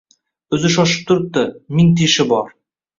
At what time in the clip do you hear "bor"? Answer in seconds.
2.37-2.55